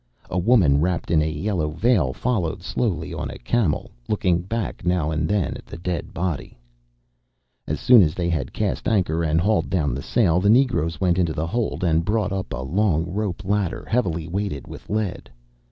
[0.31, 5.11] A woman wrapped in a yellow veil followed slowly on a camel, looking back now
[5.11, 6.57] and then at the dead body.
[7.67, 11.19] As soon as they had cast anchor and hauled down the sail, the negroes went
[11.19, 15.29] into the hold and brought up a long rope ladder, heavily weighted with lead.